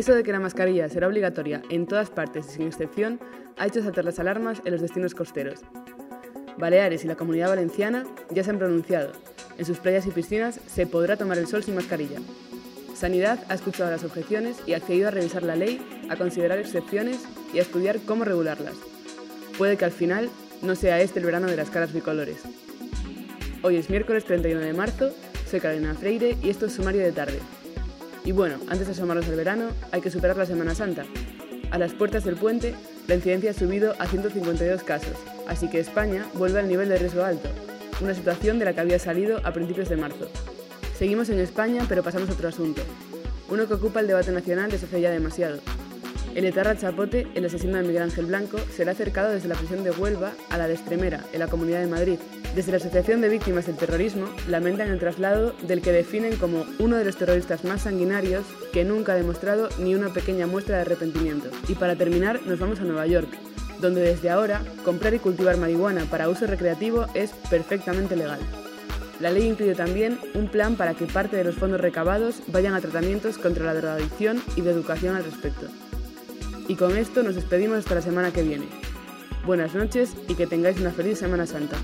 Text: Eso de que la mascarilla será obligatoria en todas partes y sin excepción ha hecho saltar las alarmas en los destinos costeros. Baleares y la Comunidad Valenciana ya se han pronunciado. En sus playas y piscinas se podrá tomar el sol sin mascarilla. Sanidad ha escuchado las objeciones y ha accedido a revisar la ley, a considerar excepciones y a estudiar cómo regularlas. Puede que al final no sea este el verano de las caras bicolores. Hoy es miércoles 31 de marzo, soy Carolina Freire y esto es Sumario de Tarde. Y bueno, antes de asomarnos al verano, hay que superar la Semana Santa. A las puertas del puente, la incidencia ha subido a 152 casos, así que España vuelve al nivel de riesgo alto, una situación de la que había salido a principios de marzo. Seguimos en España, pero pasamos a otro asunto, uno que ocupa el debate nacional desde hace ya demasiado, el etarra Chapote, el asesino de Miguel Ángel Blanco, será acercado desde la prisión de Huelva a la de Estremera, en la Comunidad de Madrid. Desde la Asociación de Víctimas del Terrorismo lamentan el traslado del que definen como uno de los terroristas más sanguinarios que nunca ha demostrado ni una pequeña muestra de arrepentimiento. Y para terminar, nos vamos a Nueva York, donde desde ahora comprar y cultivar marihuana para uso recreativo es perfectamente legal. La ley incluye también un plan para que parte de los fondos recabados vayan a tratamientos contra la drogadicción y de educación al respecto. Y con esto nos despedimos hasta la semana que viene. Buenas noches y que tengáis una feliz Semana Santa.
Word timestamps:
Eso 0.00 0.14
de 0.14 0.22
que 0.22 0.32
la 0.32 0.40
mascarilla 0.40 0.88
será 0.88 1.08
obligatoria 1.08 1.60
en 1.68 1.86
todas 1.86 2.08
partes 2.08 2.46
y 2.46 2.52
sin 2.52 2.66
excepción 2.68 3.20
ha 3.58 3.66
hecho 3.66 3.82
saltar 3.82 4.06
las 4.06 4.18
alarmas 4.18 4.62
en 4.64 4.72
los 4.72 4.80
destinos 4.80 5.14
costeros. 5.14 5.60
Baleares 6.56 7.04
y 7.04 7.06
la 7.06 7.16
Comunidad 7.16 7.50
Valenciana 7.50 8.06
ya 8.30 8.42
se 8.42 8.48
han 8.48 8.58
pronunciado. 8.58 9.12
En 9.58 9.66
sus 9.66 9.76
playas 9.76 10.06
y 10.06 10.10
piscinas 10.10 10.58
se 10.66 10.86
podrá 10.86 11.18
tomar 11.18 11.36
el 11.36 11.46
sol 11.46 11.62
sin 11.62 11.74
mascarilla. 11.74 12.18
Sanidad 12.94 13.44
ha 13.50 13.54
escuchado 13.54 13.90
las 13.90 14.02
objeciones 14.02 14.56
y 14.66 14.72
ha 14.72 14.78
accedido 14.78 15.08
a 15.08 15.10
revisar 15.10 15.42
la 15.42 15.54
ley, 15.54 15.86
a 16.08 16.16
considerar 16.16 16.58
excepciones 16.58 17.18
y 17.52 17.58
a 17.58 17.62
estudiar 17.62 17.98
cómo 18.06 18.24
regularlas. 18.24 18.76
Puede 19.58 19.76
que 19.76 19.84
al 19.84 19.92
final 19.92 20.30
no 20.62 20.76
sea 20.76 20.98
este 21.02 21.18
el 21.18 21.26
verano 21.26 21.46
de 21.46 21.56
las 21.56 21.68
caras 21.68 21.92
bicolores. 21.92 22.38
Hoy 23.62 23.76
es 23.76 23.90
miércoles 23.90 24.24
31 24.24 24.62
de 24.62 24.72
marzo, 24.72 25.10
soy 25.46 25.60
Carolina 25.60 25.92
Freire 25.92 26.38
y 26.42 26.48
esto 26.48 26.64
es 26.64 26.72
Sumario 26.72 27.02
de 27.02 27.12
Tarde. 27.12 27.38
Y 28.24 28.32
bueno, 28.32 28.56
antes 28.68 28.86
de 28.86 28.92
asomarnos 28.92 29.26
al 29.28 29.36
verano, 29.36 29.68
hay 29.92 30.00
que 30.00 30.10
superar 30.10 30.36
la 30.36 30.46
Semana 30.46 30.74
Santa. 30.74 31.04
A 31.70 31.78
las 31.78 31.94
puertas 31.94 32.24
del 32.24 32.36
puente, 32.36 32.74
la 33.06 33.14
incidencia 33.14 33.50
ha 33.50 33.54
subido 33.54 33.94
a 33.98 34.06
152 34.06 34.82
casos, 34.82 35.16
así 35.46 35.68
que 35.70 35.80
España 35.80 36.26
vuelve 36.34 36.60
al 36.60 36.68
nivel 36.68 36.88
de 36.88 36.98
riesgo 36.98 37.24
alto, 37.24 37.48
una 38.00 38.14
situación 38.14 38.58
de 38.58 38.64
la 38.66 38.72
que 38.72 38.80
había 38.80 38.98
salido 38.98 39.40
a 39.44 39.52
principios 39.52 39.88
de 39.88 39.96
marzo. 39.96 40.28
Seguimos 40.98 41.30
en 41.30 41.40
España, 41.40 41.86
pero 41.88 42.02
pasamos 42.02 42.28
a 42.28 42.32
otro 42.32 42.48
asunto, 42.48 42.82
uno 43.48 43.66
que 43.66 43.74
ocupa 43.74 44.00
el 44.00 44.06
debate 44.06 44.32
nacional 44.32 44.70
desde 44.70 44.86
hace 44.86 45.00
ya 45.00 45.10
demasiado, 45.10 45.60
el 46.34 46.44
etarra 46.44 46.76
Chapote, 46.76 47.26
el 47.34 47.44
asesino 47.44 47.76
de 47.76 47.82
Miguel 47.82 48.02
Ángel 48.02 48.26
Blanco, 48.26 48.58
será 48.74 48.92
acercado 48.92 49.30
desde 49.30 49.48
la 49.48 49.56
prisión 49.56 49.82
de 49.82 49.90
Huelva 49.90 50.32
a 50.48 50.58
la 50.58 50.68
de 50.68 50.74
Estremera, 50.74 51.24
en 51.32 51.40
la 51.40 51.48
Comunidad 51.48 51.80
de 51.80 51.86
Madrid. 51.86 52.18
Desde 52.54 52.72
la 52.72 52.78
Asociación 52.78 53.20
de 53.20 53.28
Víctimas 53.28 53.66
del 53.66 53.76
Terrorismo 53.76 54.26
lamentan 54.48 54.88
el 54.90 54.98
traslado 54.98 55.54
del 55.62 55.82
que 55.82 55.92
definen 55.92 56.36
como 56.36 56.64
uno 56.78 56.96
de 56.96 57.04
los 57.04 57.16
terroristas 57.16 57.64
más 57.64 57.82
sanguinarios 57.82 58.44
que 58.72 58.84
nunca 58.84 59.12
ha 59.12 59.16
demostrado 59.16 59.68
ni 59.78 59.94
una 59.94 60.12
pequeña 60.12 60.46
muestra 60.46 60.76
de 60.76 60.82
arrepentimiento. 60.82 61.48
Y 61.68 61.74
para 61.74 61.96
terminar, 61.96 62.40
nos 62.46 62.58
vamos 62.58 62.80
a 62.80 62.84
Nueva 62.84 63.06
York, 63.06 63.28
donde 63.80 64.00
desde 64.00 64.30
ahora 64.30 64.62
comprar 64.84 65.14
y 65.14 65.18
cultivar 65.18 65.56
marihuana 65.56 66.04
para 66.04 66.28
uso 66.28 66.46
recreativo 66.46 67.06
es 67.14 67.32
perfectamente 67.50 68.16
legal. 68.16 68.40
La 69.20 69.30
ley 69.30 69.46
incluye 69.46 69.74
también 69.74 70.18
un 70.34 70.48
plan 70.48 70.76
para 70.76 70.94
que 70.94 71.06
parte 71.06 71.36
de 71.36 71.44
los 71.44 71.56
fondos 71.56 71.80
recabados 71.80 72.42
vayan 72.46 72.74
a 72.74 72.80
tratamientos 72.80 73.36
contra 73.36 73.66
la 73.66 73.74
drogadicción 73.74 74.42
y 74.56 74.62
de 74.62 74.70
educación 74.70 75.14
al 75.14 75.24
respecto. 75.24 75.66
Y 76.70 76.76
con 76.76 76.96
esto 76.96 77.24
nos 77.24 77.34
despedimos 77.34 77.78
hasta 77.78 77.96
la 77.96 78.00
semana 78.00 78.32
que 78.32 78.44
viene. 78.44 78.68
Buenas 79.44 79.74
noches 79.74 80.14
y 80.28 80.36
que 80.36 80.46
tengáis 80.46 80.78
una 80.78 80.92
feliz 80.92 81.18
Semana 81.18 81.44
Santa. 81.44 81.76